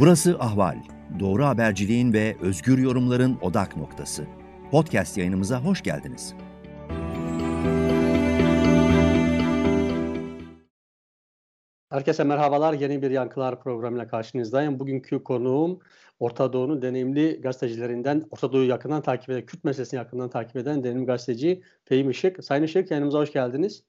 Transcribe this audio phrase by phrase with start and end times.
[0.00, 0.76] Burası Ahval.
[1.20, 4.26] Doğru haberciliğin ve özgür yorumların odak noktası.
[4.70, 6.34] Podcast yayınımıza hoş geldiniz.
[11.90, 12.72] Herkese merhabalar.
[12.72, 14.78] Yeni bir Yankılar programıyla karşınızdayım.
[14.78, 15.80] Bugünkü konuğum
[16.18, 21.06] Orta Doğu'nun deneyimli gazetecilerinden, Orta Doğu'yu yakından takip eden, Kürt meselesini yakından takip eden deneyimli
[21.06, 22.44] gazeteci Fehim Işık.
[22.44, 23.84] Sayın Işık, yanımıza hoş geldiniz.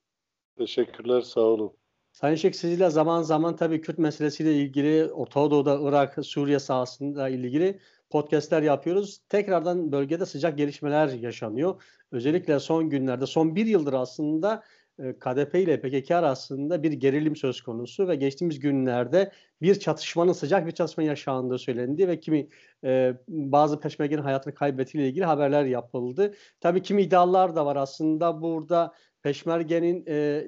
[0.57, 1.73] Teşekkürler, sağ olun.
[2.17, 7.79] Sayın Işık, sizinle zaman zaman tabii Kürt meselesiyle ilgili, Orta Doğu'da, Irak, Suriye sahasında ilgili
[8.09, 9.21] podcastler yapıyoruz.
[9.29, 11.83] Tekrardan bölgede sıcak gelişmeler yaşanıyor.
[12.11, 14.63] Özellikle son günlerde, son bir yıldır aslında
[14.99, 19.31] e, KDP ile PKK arasında bir gerilim söz konusu ve geçtiğimiz günlerde
[19.61, 22.47] bir çatışmanın sıcak bir çatışma yaşandığı söylendi ve kimi
[22.83, 26.33] e, bazı peşmergenin hayatını kaybettiğiyle ilgili haberler yapıldı.
[26.59, 30.45] Tabii kimi iddialar da var aslında burada peşmergenin e,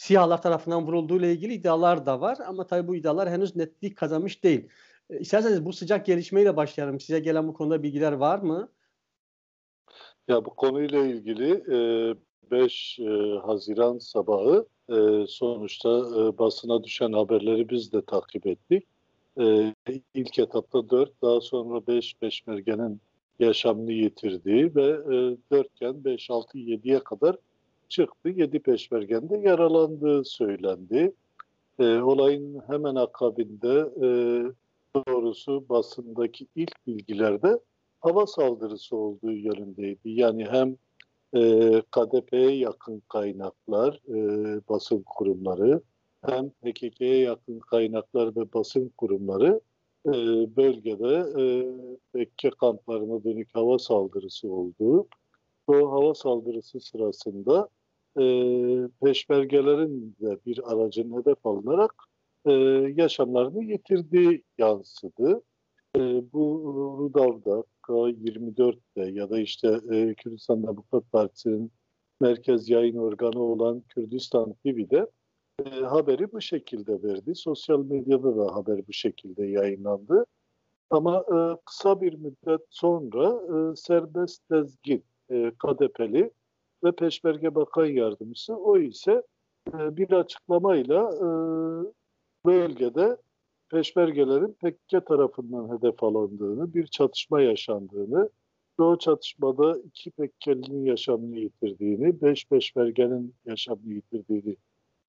[0.00, 4.44] siyahlar tarafından vurulduğu ile ilgili iddialar da var ama tabii bu iddialar henüz netlik kazanmış
[4.44, 4.68] değil.
[5.10, 7.00] E, isterseniz bu sıcak gelişmeyle başlayalım.
[7.00, 8.68] Size gelen bu konuda bilgiler var mı?
[10.28, 12.14] Ya bu konuyla ilgili e,
[12.50, 13.04] 5 e,
[13.46, 18.84] Haziran sabahı e, sonuçta e, basına düşen haberleri biz de takip ettik.
[19.40, 19.74] E,
[20.14, 23.00] ilk etapta 4 daha sonra 5 Peşmerge'nin
[23.38, 27.36] yaşamını yitirdiği ve e, 4 iken 5, 6, 7'ye kadar
[27.90, 28.28] çıktı.
[28.28, 31.12] 7 Peşmerge'nde yaralandığı söylendi.
[31.78, 34.08] E, olayın hemen akabinde e,
[34.94, 37.60] doğrusu basındaki ilk bilgilerde
[38.00, 40.10] hava saldırısı olduğu yönündeydi.
[40.10, 40.76] Yani hem
[41.34, 41.40] e,
[41.90, 44.16] KDP'ye yakın kaynaklar, e,
[44.68, 45.82] basın kurumları
[46.26, 49.60] hem PKK'ye yakın kaynaklar ve basın kurumları
[50.06, 50.12] e,
[50.56, 51.44] bölgede e,
[52.14, 55.06] Mekke kamplarına dönük hava saldırısı oldu.
[55.68, 57.68] Bu hava saldırısı sırasında
[58.18, 58.24] e,
[59.02, 61.94] peşmergelerin de bir aracın hedef alınarak
[62.46, 62.52] e,
[62.96, 65.42] yaşamlarını yitirdiği yansıdı.
[65.96, 66.00] E,
[66.32, 66.62] bu
[66.98, 71.72] Rudav'da, K24'te ya da işte e, Kürdistan Demokrat Partisi'nin
[72.20, 75.06] merkez yayın organı olan Kürdistan TV'de
[75.64, 77.34] e, haberi bu şekilde verdi.
[77.34, 80.26] Sosyal medyada da haber bu şekilde yayınlandı.
[80.90, 86.30] Ama e, kısa bir müddet sonra e, serbest tezgin e, KDP'li
[86.84, 89.22] ve Peşmerge Bakan Yardımcısı o ise
[89.74, 91.28] e, bir açıklamayla e,
[92.46, 93.16] bölgede
[93.70, 98.30] peşmergelerin PKK tarafından hedef alındığını, bir çatışma yaşandığını
[98.78, 104.56] o çatışmada iki PKK'linin yaşamını yitirdiğini, beş peşmergenin yaşamını yitirdiğini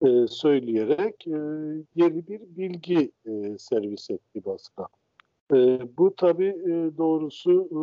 [0.03, 1.39] e, söyleyerek e,
[1.95, 4.89] yeni bir bilgi e, servis etti basına.
[5.53, 7.81] E, bu tabii e, doğrusu e,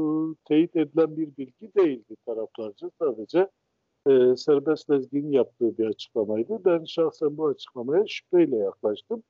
[0.47, 2.91] teyit edilen bir bilgi değildi taraflarca.
[2.99, 3.49] Sadece
[4.07, 6.65] e, serbest lezgin yaptığı bir açıklamaydı.
[6.65, 9.23] Ben şahsen bu açıklamaya şüpheyle yaklaştım.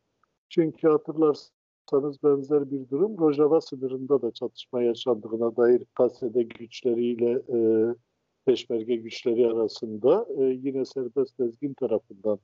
[0.49, 7.57] Çünkü hatırlarsanız benzer bir durum Rojava sınırında da çatışma yaşandığına dair kasede güçleriyle e,
[8.45, 12.39] peşmerge güçleri arasında e, yine serbest lezgin tarafından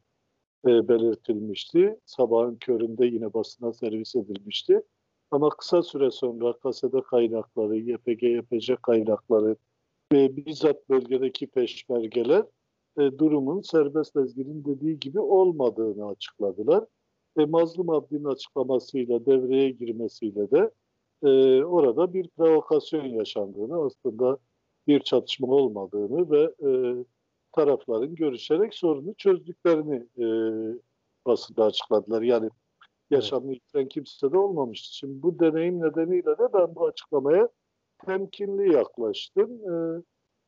[0.67, 1.99] e, belirtilmişti.
[2.05, 4.81] Sabahın köründe yine basına servis edilmişti.
[5.31, 9.55] Ama kısa süre sonra kasede kaynakları, YPG, YPC kaynakları
[10.11, 12.43] ve bizzat bölgedeki peşmergeler
[12.97, 16.85] e, durumun serbest lezginin dediği gibi olmadığını açıkladılar
[17.37, 20.71] ve Mazlum Abdi'nin açıklamasıyla devreye girmesiyle de
[21.23, 24.37] e, orada bir provokasyon yaşandığını aslında
[24.87, 26.69] bir çatışma olmadığını ve e,
[27.51, 30.25] tarafların görüşerek sorunu çözdüklerini e,
[31.25, 32.21] basında açıkladılar.
[32.21, 32.49] Yani
[33.11, 34.95] yaşamını yitiren kimse de olmamıştı.
[34.95, 37.49] Şimdi bu deneyim nedeniyle de ben bu açıklamaya
[38.05, 39.51] temkinli yaklaştım.
[39.51, 40.03] E,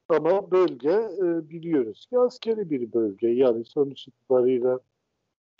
[0.09, 3.27] ama bölge e, biliyoruz ki askeri bir bölge.
[3.27, 4.77] Yani sonuç itibariyle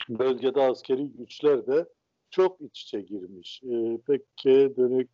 [0.10, 1.86] bölgede askeri güçler de
[2.30, 3.64] çok iç içe girmiş.
[3.64, 5.10] E, Pekke'ye dönük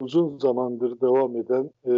[0.00, 1.94] uzun zamandır devam eden e,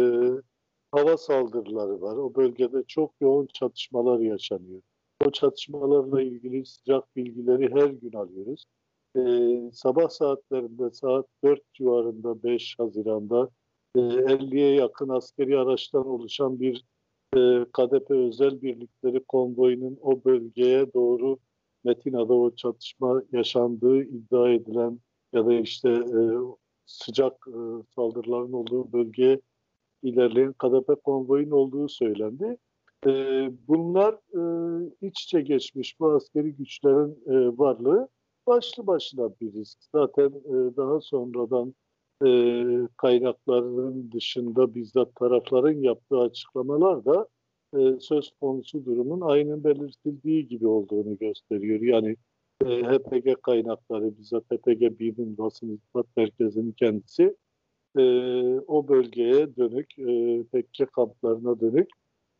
[0.91, 2.17] hava saldırıları var.
[2.17, 4.81] O bölgede çok yoğun çatışmalar yaşanıyor.
[5.25, 8.65] O çatışmalarla ilgili sıcak bilgileri her gün alıyoruz.
[9.15, 9.21] E,
[9.73, 13.49] sabah saatlerinde saat 4 civarında 5 Haziran'da
[13.95, 16.85] e, 50'ye yakın askeri araçtan oluşan bir
[17.35, 21.37] e, KDP özel birlikleri konvoyunun o bölgeye doğru
[21.83, 24.99] Metina'da o çatışma yaşandığı iddia edilen
[25.33, 26.19] ya da işte e,
[26.85, 29.41] sıcak e, saldırıların olduğu bölgeye
[30.03, 32.57] ilerleyen KDP konvoyun olduğu söylendi.
[33.07, 33.11] E,
[33.67, 34.41] bunlar e,
[35.01, 38.07] iç içe geçmiş bu askeri güçlerin e, varlığı
[38.47, 39.83] başlı başına bir risk.
[39.91, 41.75] Zaten e, daha sonradan
[42.25, 42.27] e,
[42.97, 47.27] kaynakların dışında bizzat tarafların yaptığı açıklamalar da
[47.77, 51.81] e, söz konusu durumun aynen belirtildiği gibi olduğunu gösteriyor.
[51.81, 52.15] Yani
[52.65, 57.35] e, HPG kaynakları, bizzat HPG BİM'in basın hizmet merkezinin kendisi
[57.97, 58.03] e,
[58.67, 61.89] o bölgeye dönük, e, PKK kamplarına dönük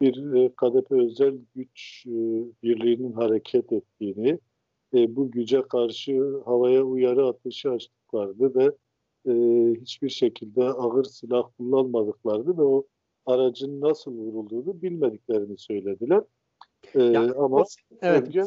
[0.01, 2.12] bir e, KDP özel güç e,
[2.63, 4.39] birliğinin hareket ettiğini,
[4.94, 8.71] e, bu güce karşı havaya uyarı ateşi açtıklarını ve
[9.27, 9.31] e,
[9.81, 12.86] hiçbir şekilde ağır silah kullanmadıklarını ve o
[13.25, 16.24] aracın nasıl vurulduğunu bilmediklerini söylediler.
[16.94, 17.63] E, yani, ama
[18.01, 18.25] evet.
[18.25, 18.44] bölge,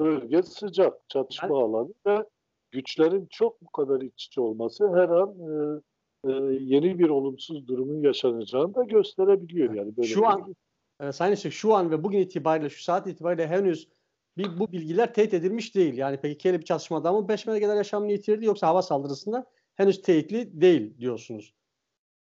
[0.00, 2.24] bölge sıcak, çatışma yani, alanı ve
[2.70, 5.80] güçlerin çok bu kadar iç içe olması her an e,
[6.24, 9.74] e, yeni bir olumsuz durumun yaşanacağını da gösterebiliyor.
[9.74, 10.54] Yani böyle şu an
[11.00, 13.88] e, Sayın Işık şu an ve bugün itibariyle şu saat itibariyle henüz
[14.36, 15.94] bir, bu bilgiler teyit edilmiş değil.
[15.94, 20.60] Yani peki PKK'li bir çatışmada mı 5 kadar yaşamını yitirdi yoksa hava saldırısında henüz teyitli
[20.60, 21.54] değil diyorsunuz.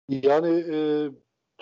[0.10, 0.78] Yani e,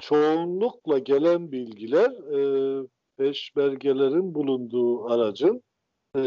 [0.02, 2.88] çoğunlukla gelen bilgiler e,
[3.18, 5.64] peşmergelerin bulunduğu aracın
[6.16, 6.22] e,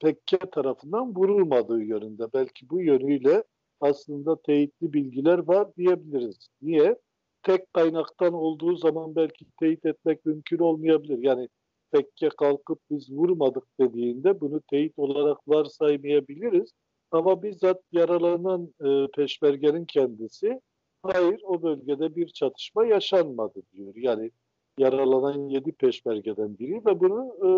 [0.00, 2.32] PKK tarafından vurulmadığı yönünde.
[2.34, 3.44] Belki bu yönüyle
[3.80, 6.48] aslında teyitli bilgiler var diyebiliriz.
[6.62, 6.98] Niye?
[7.42, 11.18] Tek kaynaktan olduğu zaman belki teyit etmek mümkün olmayabilir.
[11.18, 11.48] Yani
[11.92, 16.72] PKK kalkıp biz vurmadık dediğinde bunu teyit olarak varsaymayabiliriz.
[17.10, 20.60] Ama bizzat yaralanan e, peşmergenin kendisi
[21.02, 23.94] hayır o bölgede bir çatışma yaşanmadı diyor.
[23.96, 24.30] Yani
[24.78, 27.48] yaralanan yedi peşmergeden biri ve bunu e,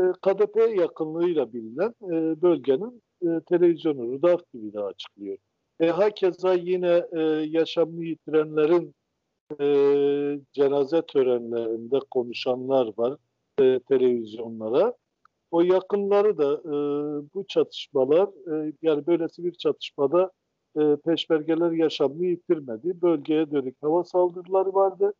[0.00, 5.38] e, KDP yakınlığıyla bilinen e, bölgenin e, televizyonu Rudaf TV'de açıklıyor.
[5.80, 8.94] E, hakeza yine e, yaşamını yitirenlerin
[9.60, 9.66] e,
[10.52, 13.16] cenaze törenlerinde konuşanlar var
[13.60, 14.94] e, televizyonlara.
[15.50, 16.74] O yakınları da e,
[17.34, 20.32] bu çatışmalar e, yani böylesi bir çatışmada
[20.76, 23.02] e, peşmergeler yaşamını yitirmedi.
[23.02, 25.14] Bölgeye dönük hava saldırıları vardı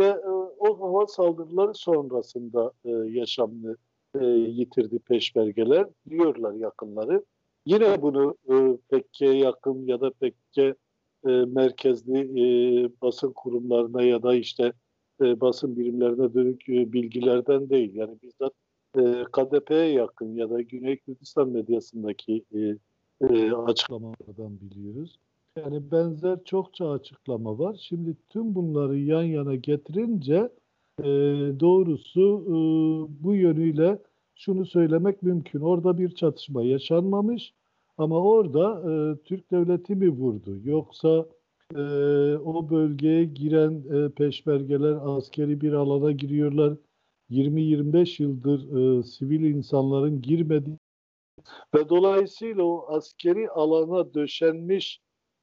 [0.00, 3.76] ve e, o hava saldırıları sonrasında e, yaşamını
[4.20, 7.24] e, yitirdi peşmergeler diyorlar yakınları.
[7.66, 10.74] Yine bunu e, PKK'ye yakın ya da PKK e,
[11.30, 12.44] merkezli e,
[13.02, 14.72] basın kurumlarına ya da işte
[15.20, 17.94] e, basın birimlerine dönük e, bilgilerden değil.
[17.94, 18.52] Yani bizzat
[18.98, 22.58] e, KDP'ye yakın ya da Güney Kürdistan medyasındaki e,
[23.20, 25.18] e, açıklamalardan biliyoruz.
[25.56, 27.76] Yani benzer çokça açıklama var.
[27.88, 30.48] Şimdi tüm bunları yan yana getirince
[30.98, 31.04] e,
[31.60, 32.54] doğrusu e,
[33.24, 33.98] bu yönüyle
[34.34, 35.60] şunu söylemek mümkün.
[35.60, 37.54] Orada bir çatışma yaşanmamış
[37.98, 40.58] ama orada e, Türk devleti mi vurdu?
[40.64, 41.26] Yoksa
[41.76, 41.80] e,
[42.36, 46.76] o bölgeye giren e, peşmergeler askeri bir alana giriyorlar.
[47.32, 48.60] 20-25 yıldır
[48.98, 50.78] e, sivil insanların girmediği
[51.74, 55.00] ve dolayısıyla o askeri alana döşenmiş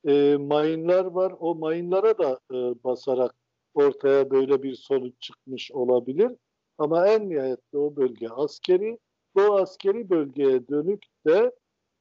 [0.08, 1.34] e, mayınlar var.
[1.40, 3.36] O mayınlara da e, basarak
[3.74, 6.32] ortaya böyle bir sonuç çıkmış olabilir.
[6.78, 9.00] Ama en nihayetinde o bölge askeri.
[9.36, 11.52] Bu askeri bölgeye dönük de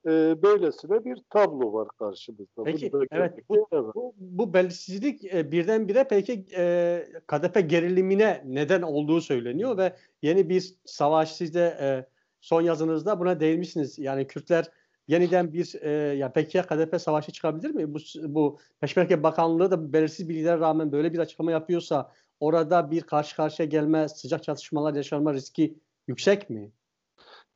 [0.09, 2.65] e, böylesine bir tablo var karşımızda.
[2.65, 9.79] Peki, evet, bu, bu, bu belirsizlik e, birdenbire peki e, KDP gerilimine neden olduğu söyleniyor
[9.79, 12.07] ve yeni bir savaş siz de e,
[12.41, 13.99] son yazınızda buna değinmişsiniz.
[13.99, 14.71] Yani Kürtler
[15.09, 17.95] yeniden bir e, ya peki KDP savaşı çıkabilir mi?
[17.95, 23.37] Bu, bu Peşmerge Bakanlığı da belirsiz bilgilere rağmen böyle bir açıklama yapıyorsa orada bir karşı
[23.37, 25.79] karşıya gelme, sıcak çatışmalar yaşanma riski
[26.09, 26.73] yüksek mi?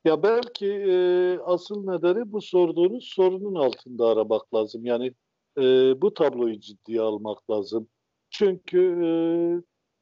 [0.04, 4.84] Ya belki e, asıl nedeni bu sorduğunuz sorunun altında aramak lazım.
[4.84, 5.14] Yani
[5.58, 5.62] e,
[6.02, 7.88] bu tabloyu ciddiye almak lazım.
[8.30, 9.08] Çünkü e,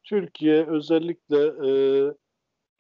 [0.04, 1.70] Türkiye özellikle e,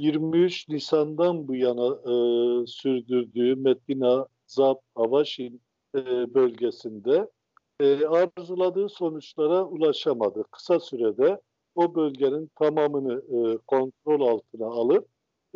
[0.00, 5.60] 23 Nisan'dan bu yana e, sürdürdüğü Medina, Zap, Avaşin
[5.96, 7.30] e, bölgesinde
[7.80, 10.44] e, arzuladığı sonuçlara ulaşamadı.
[10.50, 11.40] Kısa sürede
[11.74, 15.08] o bölgenin tamamını e, kontrol altına alıp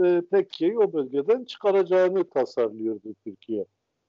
[0.05, 3.65] e, Tekke'yi o bölgeden çıkaracağını tasarlıyordu Türkiye.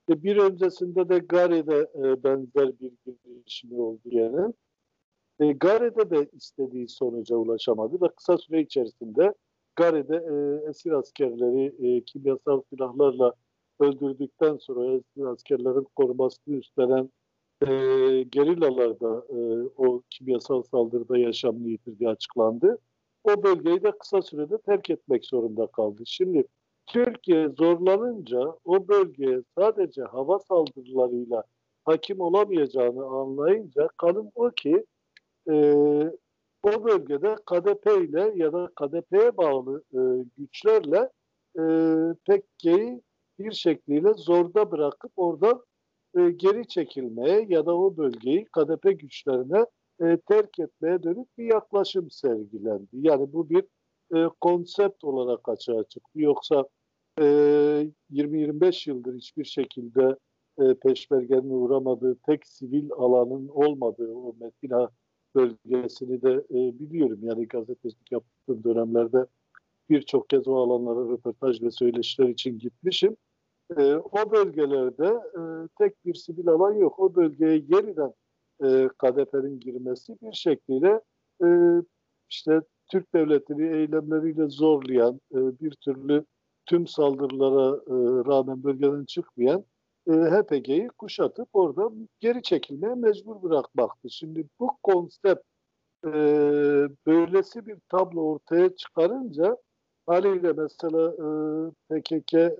[0.09, 2.91] E, bir öncesinde de Gare'de e, benzer bir
[3.25, 4.53] girişimi oldu yani.
[5.39, 9.33] E, Gare'de de istediği sonuca ulaşamadı ve kısa süre içerisinde
[9.75, 13.33] Gare'de e, esir askerleri e, kimyasal silahlarla
[13.79, 17.09] öldürdükten sonra esir askerlerin korumasını üstlenen
[17.61, 17.67] e,
[18.23, 19.39] gerillalar da e,
[19.77, 22.77] o kimyasal saldırıda yaşamını yitirdiği açıklandı
[23.25, 26.03] o bölgeyi de kısa sürede terk etmek zorunda kaldı.
[26.05, 26.47] Şimdi
[26.87, 31.43] Türkiye zorlanınca o bölgeye sadece hava saldırılarıyla
[31.83, 34.85] hakim olamayacağını anlayınca kanım o ki
[35.49, 35.53] e,
[36.63, 39.99] o bölgede KDP ile ya da KDP'ye bağlı e,
[40.37, 41.09] güçlerle
[41.59, 41.63] e,
[42.25, 43.01] PKK'yi
[43.39, 45.63] bir şekliyle zorda bırakıp oradan
[46.17, 49.65] e, geri çekilmeye ya da o bölgeyi KDP güçlerine
[50.01, 52.87] e, terk etmeye dönük bir yaklaşım sergilendi.
[52.91, 53.63] Yani bu bir
[54.15, 56.21] e, konsept olarak açığa çıktı.
[56.21, 56.65] Yoksa
[57.17, 60.15] 20-25 yıldır hiçbir şekilde
[60.59, 64.89] e, peşmergenin uğramadığı tek sivil alanın olmadığı o Metina
[65.35, 67.19] bölgesini de e, biliyorum.
[67.21, 69.25] Yani gazetecilik yaptığım dönemlerde
[69.89, 73.17] birçok kez o alanlara röportaj ve söyleşiler için gitmişim.
[73.77, 75.41] E, o bölgelerde e,
[75.77, 76.99] tek bir sivil alan yok.
[76.99, 78.13] O bölgeye yeniden
[78.63, 81.01] e, KDP'nin girmesi bir şekliyle
[81.43, 81.47] e,
[82.29, 86.25] işte Türk devletini eylemleriyle zorlayan, e, bir türlü
[86.65, 87.95] tüm saldırılara e,
[88.29, 89.65] rağmen bölgeden çıkmayan
[90.07, 94.09] e, HPG'yi kuşatıp orada geri çekilmeye mecbur bırakmaktı.
[94.09, 95.43] Şimdi bu konsept
[96.05, 96.09] e,
[97.05, 99.57] böylesi bir tablo ortaya çıkarınca
[100.05, 101.29] haliyle mesela e,
[101.89, 102.53] PKK e,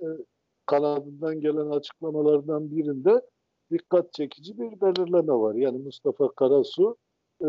[0.66, 3.22] kanadından gelen açıklamalardan birinde
[3.70, 5.54] dikkat çekici bir belirleme var.
[5.54, 6.96] Yani Mustafa Karasu
[7.40, 7.48] e,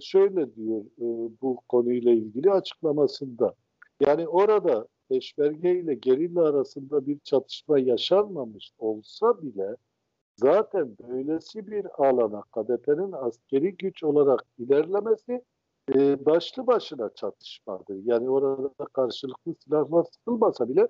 [0.00, 3.54] şöyle diyor e, bu konuyla ilgili açıklamasında.
[4.00, 9.76] Yani orada peşmerge ile gerilla arasında bir çatışma yaşanmamış olsa bile
[10.36, 15.42] zaten böylesi bir alana KDP'nin askeri güç olarak ilerlemesi
[15.94, 17.96] e, başlı başına çatışmadır.
[18.04, 20.88] Yani orada karşılıklı silahlar sıkılmasa bile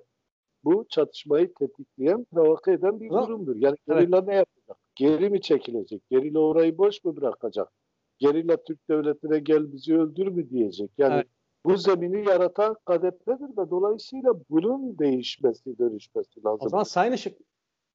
[0.63, 3.55] bu çatışmayı tetikleyen, provoke eden bir durumdur.
[3.55, 4.27] Yani gerilla evet.
[4.27, 4.77] ne yapacak?
[4.95, 6.01] Geri mi çekilecek?
[6.09, 7.71] Gerilla orayı boş mu bırakacak?
[8.19, 10.91] Gerilla Türk devletine gel bizi öldür mü diyecek?
[10.97, 11.27] Yani evet.
[11.65, 16.65] bu zemini yaratan KDP'dir ve dolayısıyla bunun değişmesi, dönüşmesi lazım.
[16.65, 17.39] O zaman Sayın Işık,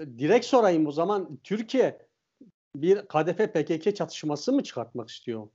[0.01, 2.09] direkt sorayım o zaman Türkiye
[2.77, 5.49] bir KDP PKK çatışması mı çıkartmak istiyor?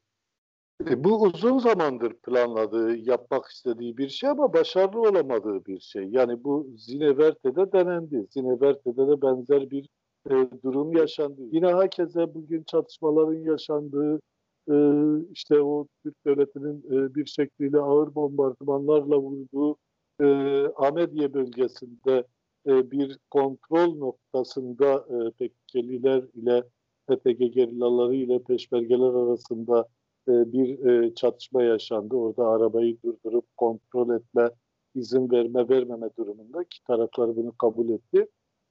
[0.90, 6.04] E, bu uzun zamandır planladığı, yapmak istediği bir şey ama başarılı olamadığı bir şey.
[6.04, 8.28] Yani bu Zineverte'de denendi.
[8.30, 9.90] Zineverte'de de benzer bir
[10.30, 11.42] e, durum yaşandı.
[11.52, 14.20] Yine herkese bugün çatışmaların yaşandığı,
[14.72, 14.76] e,
[15.32, 19.78] işte o Türk devletinin e, bir şekliyle ağır bombardımanlarla vurduğu
[20.22, 20.26] e,
[20.76, 22.24] Ahmediye bölgesinde
[22.68, 26.64] e, bir kontrol noktasında e, PKK'liler ile
[27.08, 29.88] PPG gerillaları ile peşmergeler arasında
[30.28, 32.16] bir e, çatışma yaşandı.
[32.16, 34.50] Orada arabayı durdurup kontrol etme,
[34.96, 38.28] izin verme vermeme durumunda ki taraflar bunu kabul etti.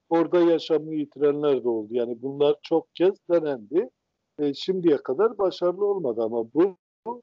[0.09, 1.89] Orada yaşamını yitirenler de oldu.
[1.91, 3.91] Yani bunlar çok kez denendi.
[4.39, 6.77] E, şimdiye kadar başarılı olmadı ama bu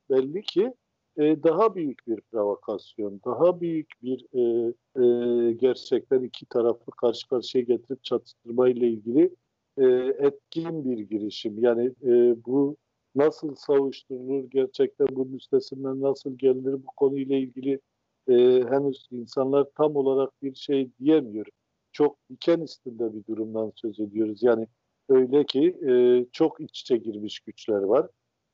[0.10, 0.74] belli ki
[1.18, 7.64] e, daha büyük bir provokasyon, daha büyük bir e, e, gerçekten iki tarafı karşı karşıya
[7.64, 9.36] getirip çatıştırma ile ilgili
[9.78, 9.86] e,
[10.20, 11.60] etkin bir girişim.
[11.60, 12.78] Yani e, bu
[13.16, 17.80] nasıl savuşturulur, gerçekten bunun üstesinden nasıl gelinir bu konuyla ilgili
[18.28, 18.34] e,
[18.70, 21.46] henüz insanlar tam olarak bir şey diyemiyor.
[21.92, 24.44] Çok diken üstünde bir durumdan söz ediyoruz.
[24.44, 24.68] Yani
[25.10, 28.08] öyle ki e, çok iç içe girmiş güçler var.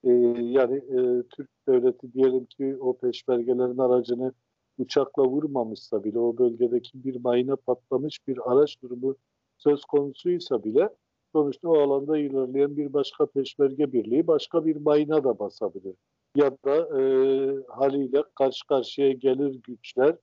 [0.04, 4.34] E, yani e, Türk devleti diyelim ki o peşmergelerin aracını
[4.78, 9.16] uçakla vurmamışsa bile o bölgedeki bir mayına patlamış bir araç durumu
[9.58, 10.90] söz konusuysa bile
[11.36, 15.96] sonuçta o alanda ilerleyen bir başka peşmerge birliği başka bir mayına da basabilir.
[16.36, 17.04] Ya da e,
[17.68, 20.16] haliyle karşı karşıya gelir güçler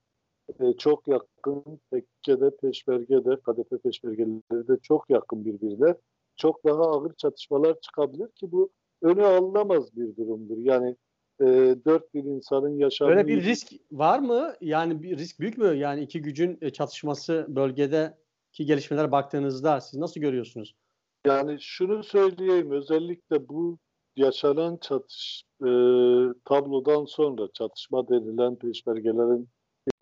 [0.61, 5.95] e, çok yakın tekkede, peşmergede, kadefe peşmergeleri de çok yakın birbirine.
[6.37, 8.71] Çok daha ağır çatışmalar çıkabilir ki bu
[9.03, 10.59] önü alınamaz bir durumdur.
[10.59, 10.97] Yani
[11.41, 11.47] e,
[11.87, 13.11] dört bir insanın yaşamı...
[13.11, 14.55] Böyle bir risk var mı?
[14.61, 15.67] Yani bir risk büyük mü?
[15.77, 20.75] Yani iki gücün e, çatışması bölgedeki gelişmelere baktığınızda siz nasıl görüyorsunuz?
[21.27, 23.79] Yani şunu söyleyeyim özellikle bu
[24.17, 25.69] yaşanan çatış e,
[26.45, 29.49] tablodan sonra çatışma denilen peşmergelerin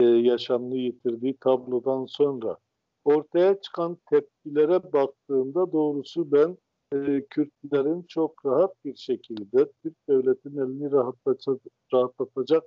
[0.00, 2.56] e, yaşamını yitirdiği tablodan sonra
[3.04, 6.58] ortaya çıkan tepkilere baktığımda doğrusu ben
[6.94, 12.64] e, Kürtlerin çok rahat bir şekilde Türk devletinin elini rahatlatacak,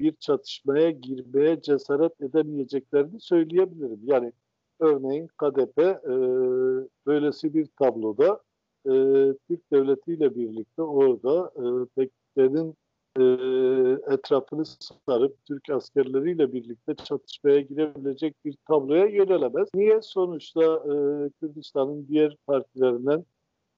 [0.00, 4.00] bir çatışmaya girmeye cesaret edemeyeceklerini söyleyebilirim.
[4.02, 4.32] Yani
[4.82, 6.14] Örneğin KDP e,
[7.06, 8.40] böylesi bir tabloda
[8.86, 8.92] e,
[9.48, 11.64] Türk devletiyle birlikte orada e,
[11.96, 12.74] Pekler'in
[13.18, 13.22] e,
[14.14, 14.64] etrafını
[15.08, 19.68] sarıp Türk askerleriyle birlikte çatışmaya girebilecek bir tabloya yönelemez.
[19.74, 20.02] Niye?
[20.02, 20.94] Sonuçta e,
[21.40, 23.24] Kürdistan'ın diğer partilerinden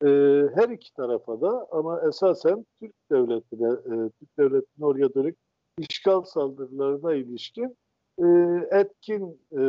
[0.04, 0.08] e,
[0.54, 5.36] her iki tarafa da ama esasen Türk devletine, e, Türk devletinin oraya dönük
[5.78, 7.76] işgal saldırılarına ilişkin
[8.18, 8.26] e,
[8.70, 9.60] etkin e,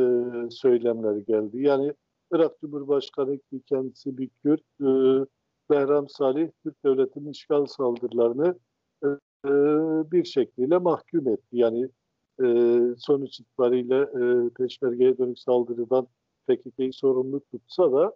[0.52, 1.62] söylemler geldi.
[1.62, 1.94] Yani
[2.32, 4.90] Irak Cumhurbaşkanı ki kendisi bir Kürt, e,
[5.70, 8.56] Behram Salih Türk devletinin işgal saldırılarını
[9.04, 9.08] e,
[9.48, 9.52] e,
[10.12, 11.48] bir şekliyle mahkum etti.
[11.52, 11.90] Yani
[12.44, 12.46] e,
[12.98, 16.08] sonuç itibariyle e, peşmergeye dönük saldırıdan
[16.48, 18.16] PKK'yı sorumlu tutsa da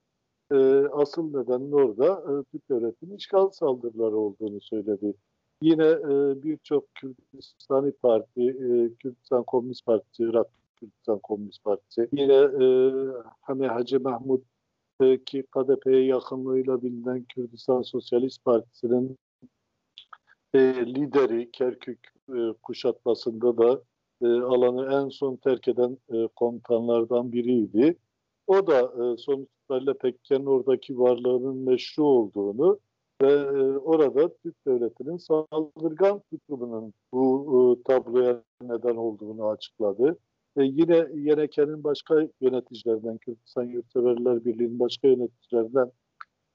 [0.51, 5.13] e, asıl nedenin orada e, Türk devletinin işgal saldırıları olduğunu söyledi.
[5.61, 12.09] Yine e, birçok Kürdistani Parti, e, Kürdistan Komünist Partisi, Irak Kürdistan Komünist Partisi.
[12.11, 12.65] Yine e,
[13.41, 14.43] hani Hacı Mahmut
[15.01, 19.17] e, ki KDP'ye yakınlığıyla bilinen Kürdistan Sosyalist Partisi'nin
[20.53, 21.99] e, lideri Kerkük
[22.29, 23.81] e, kuşatmasında da
[24.21, 27.97] e, alanı en son terk eden e, komutanlardan biriydi.
[28.47, 32.79] O da e, sonuç itibariyle Pekken'in oradaki varlığının meşru olduğunu
[33.21, 40.17] ve e, orada Türk Devleti'nin saldırgan tutumunun bu e, tabloya neden olduğunu açıkladı.
[40.57, 45.91] E, yine Yeneke'nin başka yöneticilerinden, Kürdistan Yurtseverler Birliği'nin başka yöneticilerinden,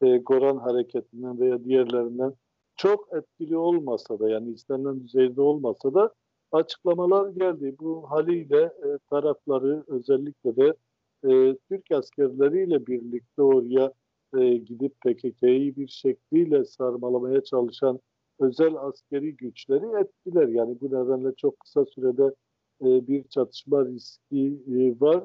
[0.03, 2.35] e, Goran Hareketi'nden veya diğerlerinden
[2.77, 6.15] çok etkili olmasa da yani istenilen düzeyde olmasa da
[6.53, 7.75] açıklamalar geldi.
[7.81, 10.75] Bu haliyle e, tarafları özellikle de
[11.25, 13.93] e, Türk askerleriyle birlikte oraya
[14.39, 18.01] e, gidip PKK'yı bir şekliyle sarmalamaya çalışan
[18.39, 20.49] özel askeri güçleri etkiler.
[20.49, 22.35] Yani bu nedenle çok kısa sürede
[22.81, 25.25] e, bir çatışma riski e, var.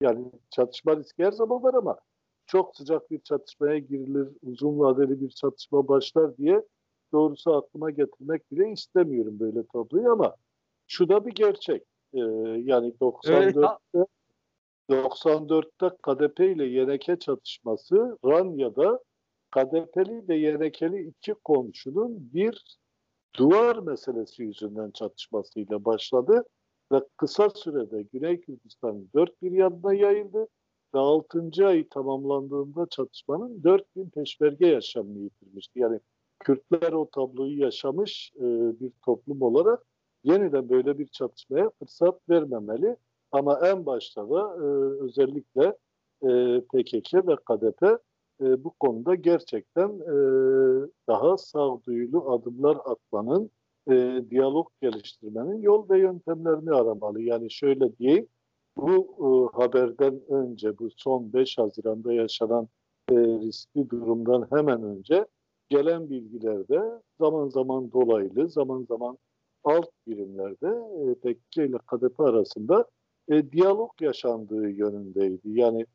[0.00, 1.98] Yani çatışma riski her zaman var ama
[2.46, 6.62] çok sıcak bir çatışmaya girilir, uzun vadeli bir çatışma başlar diye
[7.12, 10.36] doğrusu aklıma getirmek bile istemiyorum böyle tabloyu ama
[10.86, 11.82] şu da bir gerçek.
[12.14, 12.18] Ee,
[12.64, 14.06] yani 94'te
[14.90, 19.00] 94'te KDP ile YNK çatışması Ranya'da
[19.50, 22.78] KDP'li ve YNK'li iki komşunun bir
[23.36, 26.44] duvar meselesi yüzünden çatışmasıyla başladı
[26.92, 30.48] ve kısa sürede Güney Kürdistan'ın dört bir yanına yayıldı
[30.94, 31.50] ve 6.
[31.66, 35.78] ay tamamlandığında çatışmanın 4000 peşmerge yaşamını yitirmişti.
[35.78, 36.00] Yani
[36.40, 38.42] Kürtler o tabloyu yaşamış e,
[38.80, 39.82] bir toplum olarak
[40.24, 42.96] yeniden böyle bir çatışmaya fırsat vermemeli.
[43.32, 44.64] Ama en başta da e,
[45.04, 45.64] özellikle
[46.22, 47.82] e, PKK ve KDP
[48.40, 50.16] e, bu konuda gerçekten e,
[51.08, 53.50] daha sağduyulu adımlar atmanın,
[53.90, 57.22] e, diyalog geliştirmenin yol ve yöntemlerini aramalı.
[57.22, 58.26] Yani şöyle diyeyim,
[58.76, 62.68] bu e, haberden önce, bu son 5 Haziran'da yaşanan
[63.10, 65.26] e, riskli durumdan hemen önce
[65.68, 66.82] gelen bilgilerde
[67.20, 69.18] zaman zaman dolaylı, zaman zaman
[69.64, 70.68] alt birimlerde
[71.10, 72.86] e, PKK ile KDP arasında
[73.28, 75.40] e, diyalog yaşandığı yönündeydi.
[75.44, 75.86] Yani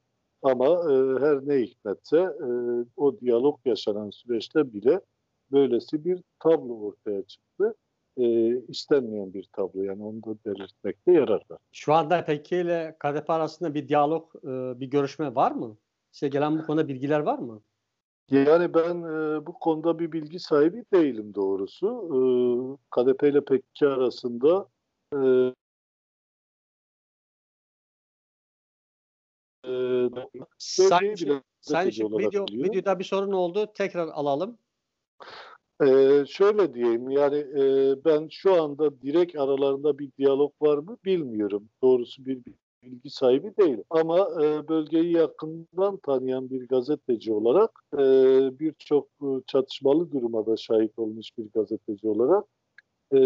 [0.42, 2.50] ama e, her ne hikmetse e,
[2.98, 5.02] o diyalog yaşanan süreçte bile
[5.52, 7.76] böylesi bir tablo ortaya çıktı.
[8.18, 11.60] E, istenmeyen bir tablo yani onu da belirtmekte yarar var.
[11.72, 15.78] Şu anda PKK ile KDP arasında bir diyalog, e, bir görüşme var mı?
[16.12, 17.62] Size gelen bu konuda bilgiler var mı?
[18.32, 21.88] Yani ben e, bu konuda bir bilgi sahibi değilim doğrusu.
[21.88, 22.20] E,
[22.92, 24.68] KDP ile PKK arasında
[25.14, 25.18] e,
[30.58, 33.72] Sayın, Sayın video, videoda bir sorun oldu.
[33.76, 34.58] Tekrar alalım.
[35.84, 41.70] Ee, şöyle diyeyim yani e, ben şu anda direkt aralarında bir diyalog var mı bilmiyorum.
[41.84, 42.40] Doğrusu bir
[42.84, 43.78] bilgi sahibi değil.
[43.90, 48.00] Ama e, bölgeyi yakından tanıyan bir gazeteci olarak e,
[48.60, 52.46] birçok e, çatışmalı duruma da şahit olmuş bir gazeteci olarak
[53.12, 53.18] e,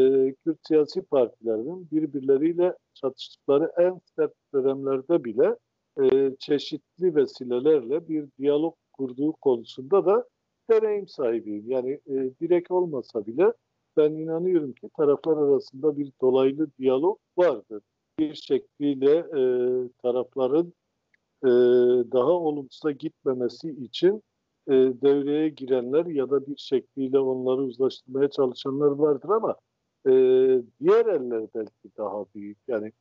[0.43, 5.55] Kürt siyasi partilerinin birbirleriyle çatıştıkları en sert dönemlerde bile
[6.01, 10.27] e, çeşitli vesilelerle bir diyalog kurduğu konusunda da
[10.69, 11.71] deneyim sahibiyim.
[11.71, 13.53] Yani e, direkt olmasa bile
[13.97, 17.81] ben inanıyorum ki taraflar arasında bir dolaylı diyalog vardır
[18.21, 19.43] bir şekliyle e,
[20.01, 20.73] tarafların
[21.43, 21.49] e,
[22.11, 24.23] daha olumsuza gitmemesi için
[24.67, 29.55] e, devreye girenler ya da bir şekliyle onları uzlaştırmaya çalışanlar vardır ama
[30.05, 30.11] e,
[30.79, 32.57] diğer eller belki daha büyük.
[32.67, 32.91] Yani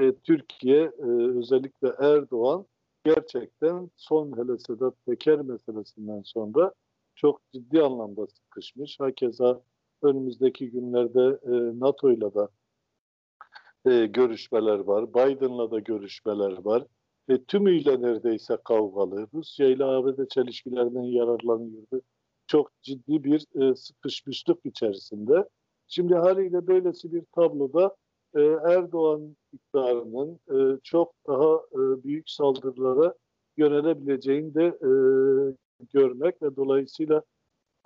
[0.00, 1.06] e, Türkiye e,
[1.38, 2.66] özellikle Erdoğan
[3.04, 6.72] gerçekten son hele Sedat Peker meselesinden sonra
[7.14, 9.00] çok ciddi anlamda sıkışmış.
[9.00, 9.62] Hakeza
[10.02, 12.48] önümüzdeki günlerde e, NATO ile de
[13.90, 15.14] e, görüşmeler var.
[15.14, 16.84] Biden'la da görüşmeler var.
[17.28, 19.26] E, tümüyle neredeyse kavgalı.
[19.34, 22.02] Rusya ile ABD çelişkilerinden yararlanıyordu.
[22.46, 25.48] Çok ciddi bir e, sıkışmışlık içerisinde.
[25.88, 27.96] Şimdi haliyle böylesi bir tabloda
[28.34, 33.14] e, Erdoğan iktidarının e, çok daha e, büyük saldırılara
[33.56, 34.90] yönelebileceğini de e,
[35.92, 37.22] görmek ve dolayısıyla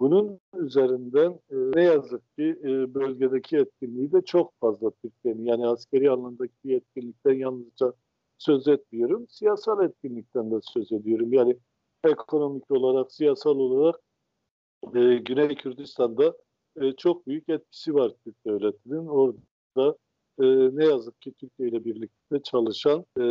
[0.01, 6.11] bunun üzerinden e, ne yazık ki e, bölgedeki etkinliği de çok fazla Türkiye'nin yani askeri
[6.11, 7.93] alandaki bir etkinlikten yalnızca
[8.39, 9.27] söz etmiyorum.
[9.29, 11.33] Siyasal etkinlikten de söz ediyorum.
[11.33, 11.57] Yani
[12.05, 14.01] ekonomik olarak, siyasal olarak
[14.95, 16.37] e, Güney Kürdistan'da
[16.81, 19.07] e, çok büyük etkisi var Türk devletinin.
[19.07, 19.97] Orada
[20.43, 23.23] e, ne yazık ki Türkiye ile birlikte çalışan, e,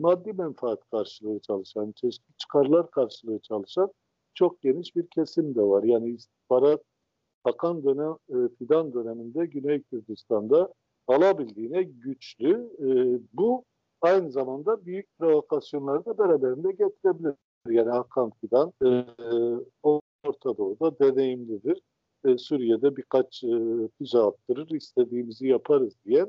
[0.00, 3.92] maddi menfaat karşılığı çalışan, çeşitli çıkarlar karşılığı çalışan
[4.34, 5.82] çok geniş bir kesim de var.
[5.82, 6.82] Yani istihbarat
[7.44, 10.72] Hakan dönem, e, Fidan döneminde Güney Kürdistan'da
[11.06, 12.70] alabildiğine güçlü.
[12.78, 12.88] E,
[13.32, 13.64] bu
[14.00, 17.34] aynı zamanda büyük provokasyonları da beraberinde getirebilir.
[17.68, 19.04] Yani Hakan Fidan e,
[19.82, 21.82] Orta Doğu'da deneyimlidir.
[22.24, 23.48] E, Suriye'de birkaç e,
[23.98, 26.26] füze attırır, istediğimizi yaparız diye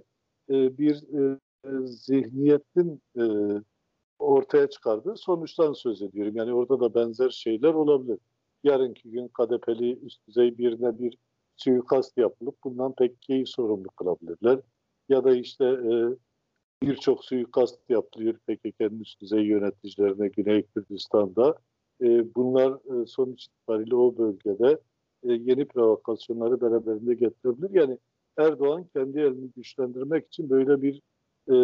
[0.52, 1.38] e, bir e,
[1.86, 3.24] zihniyetin e,
[4.20, 6.36] ortaya çıkardığı sonuçtan söz ediyorum.
[6.36, 8.20] Yani orada da benzer şeyler olabilir.
[8.64, 11.18] Yarınki gün KDP'li üst düzey birine bir
[11.58, 14.60] suikast yapılıp bundan PKK'yı sorumlu kılabilirler.
[15.10, 15.94] Ya da işte e,
[16.84, 21.56] birçok suikast yapılıyor PKK'nın üst düzey yöneticilerine Güney Kürdistan'da.
[22.02, 24.80] E, bunlar e, sonuç itibariyle o bölgede
[25.24, 27.70] yeni provokasyonları beraberinde getirebilir.
[27.74, 27.98] Yani
[28.38, 31.02] Erdoğan kendi elini güçlendirmek için böyle bir
[31.48, 31.56] e,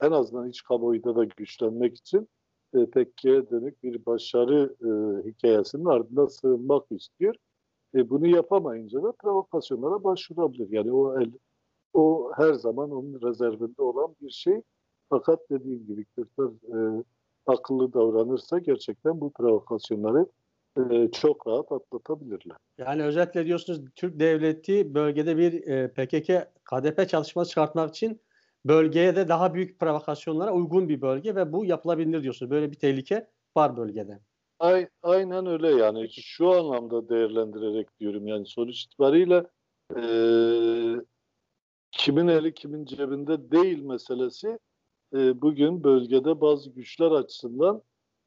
[0.00, 2.28] en azından iç kamuoyunda da güçlenmek için
[2.74, 4.88] e, PKK'ye dönük bir başarı e,
[5.28, 7.34] hikayesinin ardında sığınmak istiyor.
[7.94, 10.70] E, bunu yapamayınca da provokasyonlara başvurabilir.
[10.70, 11.32] Yani o el,
[11.92, 14.62] o her zaman onun rezervinde olan bir şey.
[15.08, 17.04] Fakat dediğim gibi Kürtler e,
[17.46, 20.26] akıllı davranırsa gerçekten bu provokasyonları
[20.76, 22.56] e, çok rahat atlatabilirler.
[22.78, 28.20] Yani özetle diyorsunuz Türk devleti bölgede bir e, PKK KDP çalışması çıkartmak için
[28.64, 32.50] bölgeye de daha büyük provokasyonlara uygun bir bölge ve bu yapılabilir diyorsunuz.
[32.50, 34.20] Böyle bir tehlike var bölgede.
[35.02, 39.46] Aynen öyle yani şu anlamda değerlendirerek diyorum yani sonuç itibariyle
[39.96, 40.02] e,
[41.92, 44.58] kimin eli kimin cebinde değil meselesi
[45.14, 47.82] e, bugün bölgede bazı güçler açısından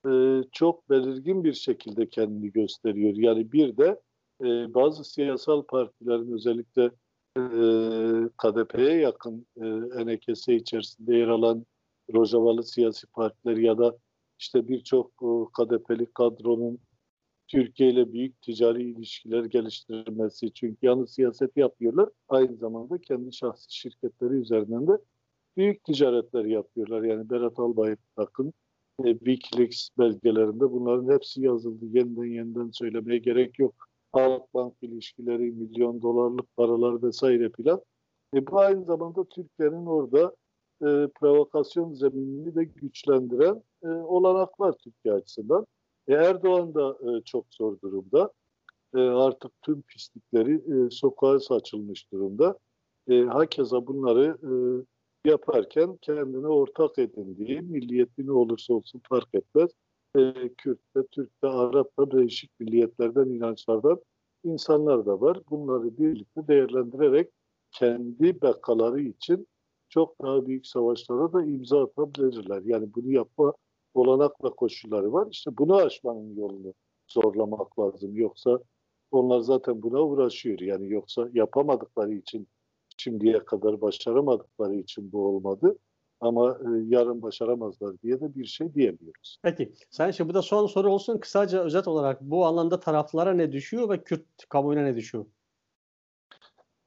[0.08, 3.14] e, çok belirgin bir şekilde kendini gösteriyor.
[3.16, 4.02] Yani bir de
[4.42, 6.84] e, bazı siyasal partilerin özellikle
[7.38, 7.42] e,
[8.38, 9.66] KDP'ye yakın e,
[10.06, 11.66] NKS içerisinde yer alan
[12.14, 13.98] Rojavalı siyasi partiler ya da
[14.40, 16.80] işte birçok e, KDP'li kadronun
[17.48, 20.54] Türkiye ile büyük ticari ilişkiler geliştirmesi.
[20.54, 22.10] Çünkü yalnız siyaset yapıyorlar.
[22.30, 24.98] Aynı zamanda kendi şahsi şirketleri üzerinden de
[25.58, 27.04] büyük ticaretler yapıyorlar.
[27.04, 28.54] Yani Berat Albayrak'ın
[29.00, 31.86] e, Wikileaks belgelerinde bunların hepsi yazıldı.
[31.86, 33.76] Yeniden yeniden söylemeye gerek yok.
[34.12, 37.82] Halkbank ilişkileri, milyon dolarlık paralar vesaire filan.
[38.36, 40.36] E, bu aynı zamanda Türkiye'nin orada
[40.82, 45.68] e, provokasyon zeminini de güçlendiren e, olanaklar Türkiye açısından.
[46.08, 48.32] E, Erdoğan da e, çok zor durumda.
[48.96, 52.60] E, artık tüm pislikleri e, sokağa saçılmış durumda.
[53.08, 54.52] E, hakeza bunları e,
[55.26, 59.72] yaparken kendine ortak edindiği, milliyeti ne olursa olsun fark etmez.
[60.18, 64.02] E, Kürt'te, Türk'te, Arap'ta değişik milliyetlerden, inançlardan
[64.44, 65.40] insanlar da var.
[65.50, 67.30] Bunları birlikte değerlendirerek
[67.72, 69.48] kendi bekaları için
[69.90, 72.62] çok daha büyük savaşlara da imza atabilirler.
[72.66, 73.54] Yani bunu yapma
[73.94, 75.28] olanakla koşulları var.
[75.32, 76.74] İşte bunu aşmanın yolunu
[77.08, 78.16] zorlamak lazım.
[78.16, 78.60] Yoksa
[79.12, 80.60] onlar zaten buna uğraşıyor.
[80.60, 82.48] Yani yoksa yapamadıkları için
[82.98, 85.78] şimdiye kadar başaramadıkları için bu olmadı.
[86.20, 89.38] Ama e, yarın başaramazlar diye de bir şey diyemiyoruz.
[89.42, 89.74] Peki.
[89.90, 91.18] Sen şimdi bu da son soru olsun.
[91.18, 95.26] Kısaca özet olarak bu alanda taraflara ne düşüyor ve Kürt kamuoyuna ne düşüyor?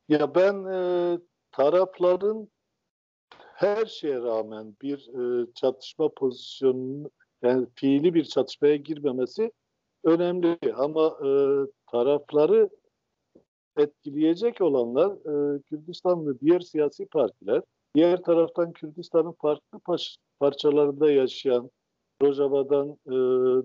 [0.08, 1.18] Ya ben e,
[1.52, 2.48] tarafların
[3.54, 7.10] her şeye rağmen bir e, çatışma pozisyonunun
[7.42, 9.52] yani fiili bir çatışmaya girmemesi
[10.04, 11.30] önemli ama e,
[11.90, 12.70] tarafları
[13.76, 17.62] etkileyecek olanlar e, Kürdistan ve diğer siyasi partiler,
[17.94, 19.80] diğer taraftan Kürdistan'ın farklı
[20.40, 21.70] parçalarında yaşayan
[22.22, 23.12] Rojava'dan e,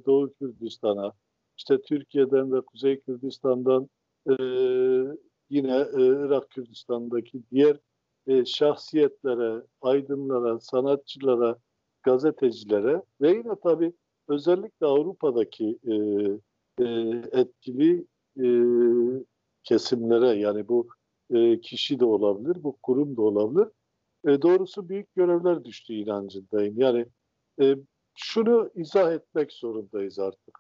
[0.06, 1.14] Doğu Kürdistan'a,
[1.58, 3.90] işte Türkiye'den ve Kuzey Kürdistan'dan
[4.30, 4.34] e,
[5.50, 7.78] yine e, Irak Kürdistan'daki diğer
[8.28, 11.58] e, şahsiyetlere, aydınlara, sanatçılara,
[12.04, 13.94] gazetecilere ve yine tabii
[14.28, 15.94] özellikle Avrupa'daki e,
[16.84, 16.86] e,
[17.32, 18.06] etkili
[18.38, 18.46] e,
[19.64, 20.88] kesimlere yani bu
[21.34, 23.68] e, kişi de olabilir, bu kurum da olabilir.
[24.28, 26.80] E, doğrusu büyük görevler düştü inancındayım.
[26.82, 27.06] Yani
[27.62, 27.76] e,
[28.16, 30.60] şunu izah etmek zorundayız artık.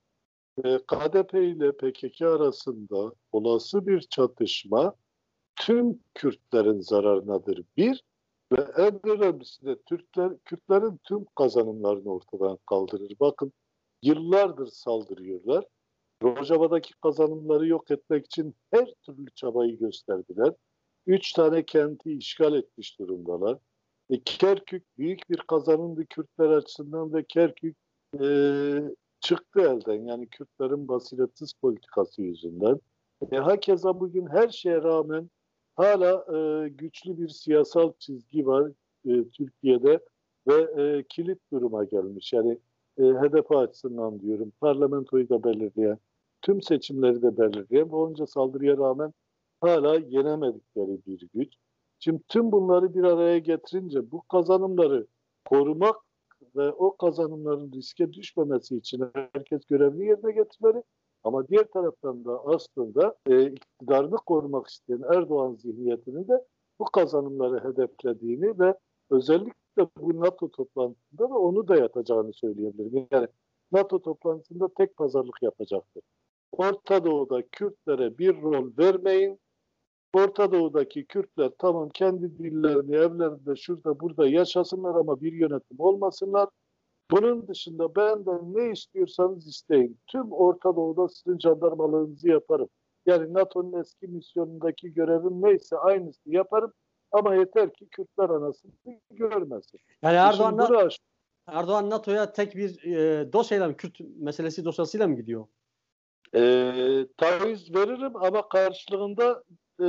[0.63, 4.95] E, KDP ile PKK arasında olası bir çatışma
[5.55, 7.63] tüm Kürtlerin zararınadır.
[7.77, 8.03] Bir
[8.51, 13.13] ve en önemlisi de Türkler, Kürtlerin tüm kazanımlarını ortadan kaldırır.
[13.19, 13.53] Bakın
[14.03, 15.65] yıllardır saldırıyorlar.
[16.23, 20.53] Rojava'daki kazanımları yok etmek için her türlü çabayı gösterdiler.
[21.07, 23.57] Üç tane kenti işgal etmiş durumdalar.
[24.09, 27.77] E, Kerkük büyük bir kazanımdı Kürtler açısından ve Kerkük
[28.21, 28.25] e,
[29.19, 30.05] çıktı elden.
[30.05, 32.79] Yani Kürtlerin basiretsiz politikası yüzünden.
[33.31, 35.29] E, hakeza bugün her şeye rağmen
[35.75, 38.71] hala e, güçlü bir siyasal çizgi var
[39.05, 39.99] e, Türkiye'de
[40.47, 42.33] ve e, kilit duruma gelmiş.
[42.33, 42.57] Yani
[42.97, 45.97] e, HDP açısından diyorum parlamentoyu da belirleyen,
[46.41, 49.13] tüm seçimleri de belirleyen ve onca saldırıya rağmen
[49.61, 51.53] hala yenemedikleri bir güç.
[51.99, 55.07] Şimdi tüm bunları bir araya getirince bu kazanımları
[55.45, 55.95] korumak
[56.55, 60.83] ve o kazanımların riske düşmemesi için herkes görevini yerine getirmeli.
[61.23, 66.45] Ama diğer taraftan da aslında e, iktidarını korumak isteyen Erdoğan zihniyetinin de
[66.79, 68.77] bu kazanımları hedeflediğini ve
[69.09, 73.07] özellikle bu NATO toplantısında da onu da yatacağını söyleyebilirim.
[73.11, 73.27] Yani
[73.71, 76.03] NATO toplantısında tek pazarlık yapacaktır.
[76.51, 79.39] Orta Doğu'da Kürtlere bir rol vermeyin.
[80.13, 86.49] Orta Doğu'daki Kürtler tamam kendi dillerini evlerinde şurada burada yaşasınlar ama bir yönetim olmasınlar.
[87.11, 89.99] Bunun dışında benden ne istiyorsanız isteyin.
[90.07, 92.69] Tüm Orta Doğu'da sizin jandarmalığınızı yaparım.
[93.05, 96.73] Yani NATO'nun eski misyonundaki görevim neyse aynısını yaparım.
[97.11, 98.71] Ama yeter ki Kürtler anasını
[99.11, 99.79] görmesin.
[100.01, 100.89] Yani Erdoğan,
[101.47, 105.45] Erdoğan NATO'ya tek bir e, dosyayla mı, Kürt meselesi dosyasıyla mı gidiyor?
[106.35, 109.43] E, taviz veririm ama karşılığında
[109.79, 109.87] e,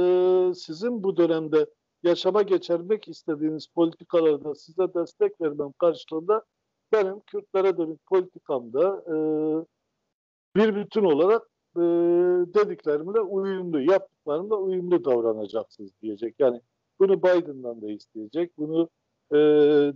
[0.54, 1.66] sizin bu dönemde
[2.02, 6.44] yaşama geçirmek istediğiniz politikalarda size destek vermem karşılığında
[6.92, 9.14] benim Kürtlere dönük politikamda e,
[10.56, 11.42] bir bütün olarak
[11.76, 11.80] e,
[12.54, 16.34] dediklerimle uyumlu, yaptıklarımla uyumlu davranacaksınız diyecek.
[16.38, 16.60] Yani
[17.00, 18.88] bunu Biden'dan da isteyecek, bunu
[19.30, 19.36] e,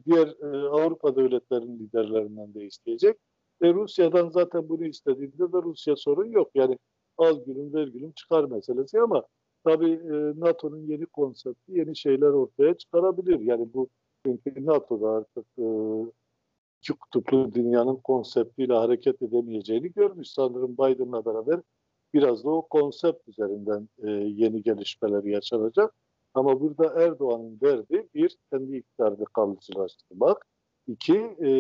[0.06, 3.16] diğer e, Avrupa devletlerinin liderlerinden de isteyecek.
[3.62, 6.50] Ve Rusya'dan zaten bunu istediğinde de Rusya sorun yok.
[6.54, 6.78] Yani
[7.18, 9.24] al gülüm ver gülüm çıkar meselesi ama
[9.64, 13.40] tabii e, NATO'nun yeni konsepti yeni şeyler ortaya çıkarabilir.
[13.40, 13.88] Yani bu
[14.26, 15.66] çünkü NATO'da artık e,
[16.80, 20.28] iki kutuplu dünyanın konseptiyle hareket edemeyeceğini görmüş.
[20.30, 21.60] Sanırım Biden'la beraber
[22.14, 25.94] biraz da o konsept üzerinden e, yeni gelişmeler yaşanacak.
[26.34, 30.46] Ama burada Erdoğan'ın derdi bir, kendi iktidarını kalıcılaştırmak.
[30.86, 31.50] İki, e,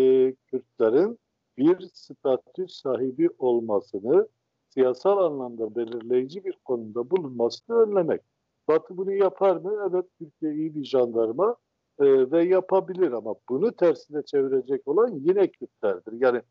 [0.46, 1.18] Kürtlerin
[1.58, 4.28] bir statü sahibi olmasını
[4.68, 8.22] siyasal anlamda belirleyici bir konuda bulunmasını önlemek.
[8.68, 9.88] Batı bunu yapar mı?
[9.90, 11.56] Evet Türkiye iyi bir jandarma
[11.98, 16.12] e, ve yapabilir ama bunu tersine çevirecek olan yine Kürtlerdir.
[16.20, 16.42] Yani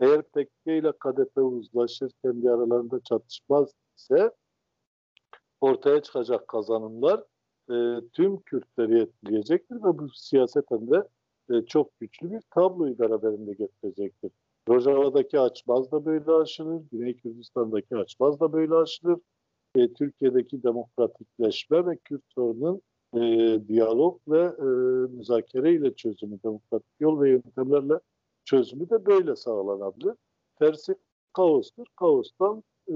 [0.00, 4.30] eğer PKK ile KDP uzlaşır, kendi aralarında çatışmaz ise
[5.60, 7.24] ortaya çıkacak kazanımlar
[7.70, 11.08] e, tüm Kürtleri etkileyecektir ve bu siyaseten de
[11.50, 14.30] e, çok güçlü bir tabloyu beraberinde getirecektir.
[14.70, 19.18] Rojava'daki açmaz da böyle aşılır, Güney Kürdistan'daki açmaz da böyle aşılır.
[19.74, 22.82] E, Türkiye'deki demokratikleşme ve Kürt sorunun
[23.14, 23.20] e,
[23.68, 24.64] diyalog ve e,
[25.16, 28.00] müzakere ile çözümü, demokratik yol ve yöntemlerle
[28.44, 30.14] çözümü de böyle sağlanabilir.
[30.58, 30.94] Tersi
[31.32, 31.86] kaostur.
[31.96, 32.94] Kaostan e,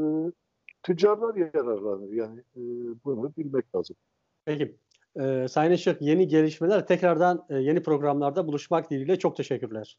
[0.82, 2.12] tüccarlar yararlanır.
[2.12, 2.60] Yani e,
[3.04, 3.96] bunu bilmek lazım.
[4.44, 4.76] Peki.
[5.20, 9.98] Ee, Sayın Işık yeni gelişmeler tekrardan e, yeni programlarda buluşmak dileğiyle çok teşekkürler.